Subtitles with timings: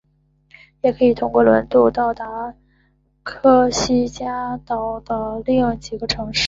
[0.81, 2.55] 也可以通过轮渡到达
[3.21, 6.39] 科西嘉岛的另外几个城市。